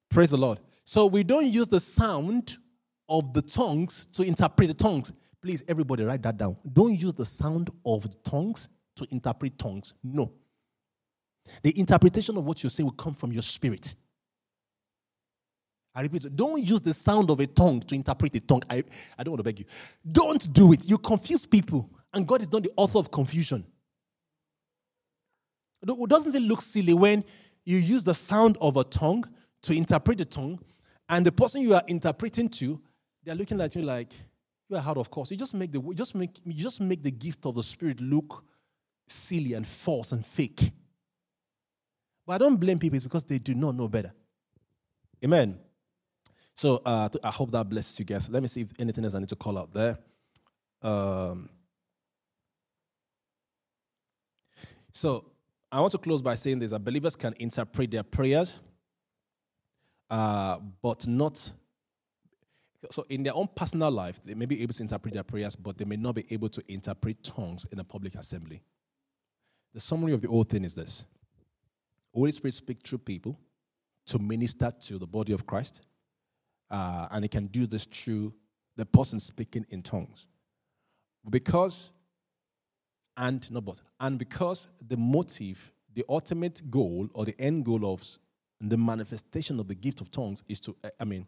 [0.09, 0.61] Praise the Lord.
[0.87, 2.57] So we don't use the sound
[3.09, 5.13] of the tongues to interpret the tongues.
[5.43, 6.57] Please, everybody, write that down.
[6.73, 9.95] Don't use the sound of the tongues to interpret tongues.
[10.03, 10.33] No.
[11.63, 13.95] The interpretation of what you say will come from your spirit.
[15.95, 18.63] I repeat, don't use the sound of a tongue to interpret a tongue.
[18.69, 18.83] I,
[19.19, 19.65] I don't want to beg you.
[20.11, 20.89] Don't do it.
[20.89, 23.65] You confuse people, and God is not the author of confusion.
[25.85, 27.23] Doesn't it look silly when
[27.65, 29.25] you use the sound of a tongue
[29.63, 30.59] to interpret the tongue,
[31.09, 32.81] and the person you are interpreting to,
[33.25, 34.13] they're looking at you like
[34.69, 35.31] you are out of course.
[35.31, 38.01] You just make the you just make you just make the gift of the spirit
[38.01, 38.45] look
[39.07, 40.73] silly and false and fake.
[42.27, 44.13] But I don't blame people; it's because they do not know better.
[45.25, 45.59] Amen.
[46.55, 48.29] So uh, I hope that blesses you guys.
[48.29, 49.99] Let me see if anything else I need to call out there.
[50.83, 51.49] Um,
[54.93, 55.33] so
[55.73, 58.61] I want to close by saying this that believers can interpret their prayers,
[60.11, 61.51] uh, but not.
[62.91, 65.79] So, in their own personal life, they may be able to interpret their prayers, but
[65.79, 68.63] they may not be able to interpret tongues in a public assembly.
[69.73, 71.05] The summary of the whole thing is this
[72.15, 73.39] Holy Spirit speaks through people
[74.07, 75.87] to minister to the body of Christ,
[76.71, 78.35] uh, and He can do this through
[78.77, 80.27] the person speaking in tongues.
[81.29, 81.93] Because
[83.17, 88.03] and not but and because the motive the ultimate goal or the end goal of
[88.61, 91.27] the manifestation of the gift of tongues is to i mean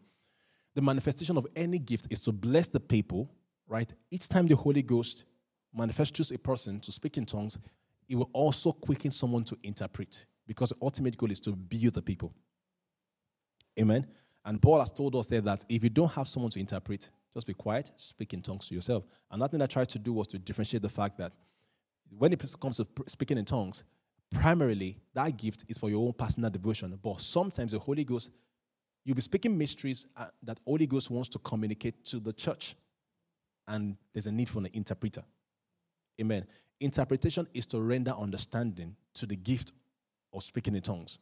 [0.77, 3.27] the manifestation of any gift is to bless the people
[3.67, 5.25] right each time the holy ghost
[5.73, 7.57] manifests a person to speak in tongues,
[8.07, 12.01] it will also quicken someone to interpret because the ultimate goal is to build the
[12.03, 12.31] people.
[13.79, 14.05] Amen.
[14.45, 17.47] And Paul has told us there that if you don't have someone to interpret, just
[17.47, 19.03] be quiet, speak in tongues to yourself.
[19.31, 21.33] And nothing I tried to do was to differentiate the fact that
[22.15, 23.83] when it comes to speaking in tongues,
[24.29, 26.99] primarily that gift is for your own personal devotion.
[27.01, 28.29] But sometimes the Holy Ghost,
[29.07, 32.75] you'll be speaking mysteries uh, that Holy Ghost wants to communicate to the church.
[33.65, 35.23] And there's a need for an interpreter.
[36.19, 36.45] Amen.
[36.81, 39.71] Interpretation is to render understanding to the gift
[40.33, 41.19] of speaking in tongues.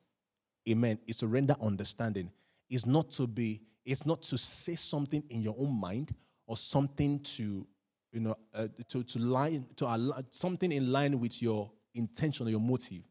[0.67, 0.97] Amen.
[1.05, 2.31] It's to render understanding.
[2.71, 6.15] It's not to be, it's not to say something in your own mind
[6.47, 7.67] or something to,
[8.11, 12.49] you know, uh, to, to line, to allow, something in line with your intention or
[12.49, 13.03] your motive.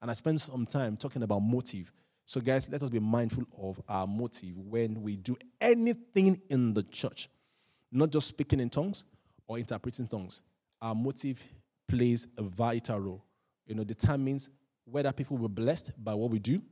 [0.00, 1.90] And I spent some time talking about motive.
[2.30, 6.84] So, guys, let us be mindful of our motive when we do anything in the
[6.84, 7.28] church,
[7.90, 9.02] not just speaking in tongues
[9.48, 10.40] or interpreting tongues.
[10.80, 11.42] Our motive
[11.88, 13.24] plays a vital role.
[13.66, 14.48] You know, determines
[14.84, 16.62] whether people will be blessed by what we do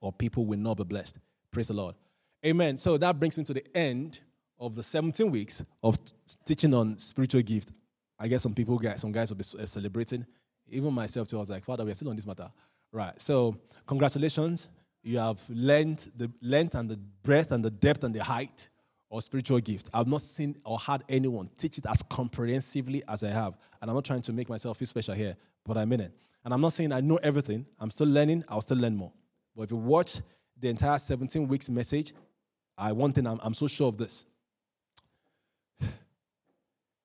[0.00, 1.20] or people will not be blessed.
[1.52, 1.94] Praise the Lord.
[2.44, 2.76] Amen.
[2.76, 4.18] So that brings me to the end
[4.58, 6.14] of the 17 weeks of t-
[6.44, 7.70] teaching on spiritual gift.
[8.18, 10.26] I guess some people, guys, some guys will be celebrating.
[10.68, 11.36] Even myself too.
[11.36, 12.50] I was like, Father, we are still on this matter.
[12.92, 13.20] Right.
[13.22, 14.68] So congratulations.
[15.02, 18.68] You have learned the length and the breadth and the depth and the height
[19.10, 19.88] of spiritual gift.
[19.92, 23.56] I've not seen or had anyone teach it as comprehensively as I have.
[23.80, 26.12] And I'm not trying to make myself feel special here, but I mean it.
[26.44, 27.66] And I'm not saying I know everything.
[27.78, 28.44] I'm still learning.
[28.48, 29.12] I'll still learn more.
[29.56, 30.20] But if you watch
[30.58, 32.14] the entire 17 weeks message,
[32.78, 34.26] I one thing I'm, I'm so sure of this.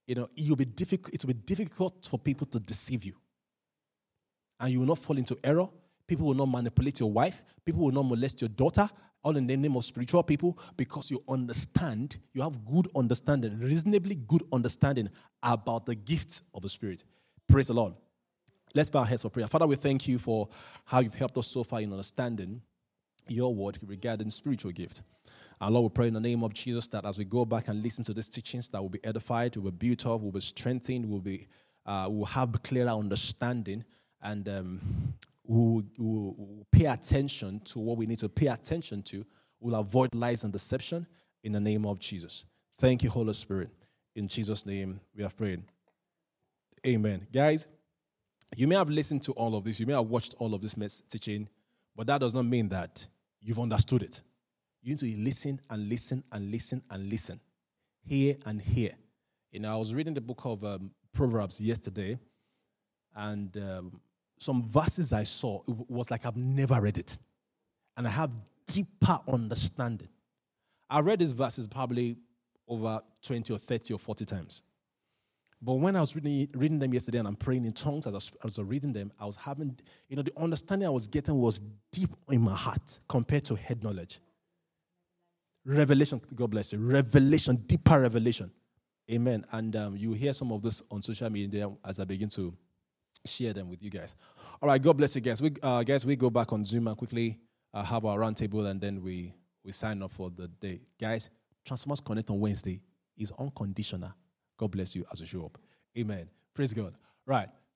[0.07, 1.15] You know, it will be difficult.
[1.15, 3.15] It will be difficult for people to deceive you,
[4.59, 5.67] and you will not fall into error.
[6.07, 7.41] People will not manipulate your wife.
[7.65, 8.89] People will not molest your daughter.
[9.23, 14.15] All in the name of spiritual people, because you understand, you have good understanding, reasonably
[14.15, 15.09] good understanding
[15.41, 17.03] about the gifts of the Spirit.
[17.47, 17.93] Praise the Lord.
[18.75, 19.47] Let's bow our heads for prayer.
[19.47, 20.47] Father, we thank you for
[20.83, 22.61] how you've helped us so far in understanding
[23.27, 25.01] your word regarding spiritual gifts.
[25.59, 27.81] Our Lord, we pray in the name of Jesus that as we go back and
[27.81, 31.09] listen to these teachings, that will be edified, will be built up, will be strengthened,
[31.09, 31.47] will be
[31.85, 33.83] uh, will have clearer understanding,
[34.21, 35.13] and um,
[35.47, 39.25] we'll, we'll, we'll pay attention to what we need to pay attention to.
[39.59, 41.07] We'll avoid lies and deception
[41.43, 42.45] in the name of Jesus.
[42.79, 43.69] Thank you, Holy Spirit.
[44.15, 45.63] In Jesus' name, we have prayed.
[46.85, 47.27] Amen.
[47.31, 47.67] Guys,
[48.55, 51.01] you may have listened to all of this, you may have watched all of this
[51.09, 51.49] teaching,
[51.95, 53.07] but that does not mean that
[53.41, 54.21] you've understood it.
[54.81, 57.39] You need to listen and listen and listen and listen,
[58.03, 58.91] hear and hear.
[59.51, 62.19] You know, I was reading the book of um, Proverbs yesterday,
[63.15, 64.01] and um,
[64.37, 67.17] some verses I saw, it was like I've never read it.
[67.97, 68.31] And I have
[68.67, 70.09] deeper understanding.
[70.89, 72.17] I read these verses probably
[72.67, 74.61] over 20 or 30 or 40 times.
[75.61, 78.17] But when I was reading, reading them yesterday and I'm praying in tongues as I,
[78.17, 79.75] was, as I was reading them, I was having,
[80.09, 81.61] you know, the understanding I was getting was
[81.91, 84.19] deep in my heart compared to head knowledge.
[85.65, 86.79] Revelation, God bless you.
[86.79, 88.51] Revelation, deeper revelation.
[89.11, 89.45] Amen.
[89.51, 92.53] And um, you hear some of this on social media as I begin to
[93.25, 94.15] share them with you guys.
[94.61, 95.41] All right, God bless you guys.
[95.41, 97.39] We, uh, guys, we go back on Zoom and quickly
[97.73, 100.81] uh, have our roundtable and then we, we sign off for the day.
[100.99, 101.29] Guys,
[101.65, 102.81] Transformers Connect on Wednesday
[103.17, 104.13] is unconditional.
[104.57, 105.57] God bless you as you show up.
[105.97, 106.29] Amen.
[106.53, 106.95] Praise God.
[107.25, 107.49] Right.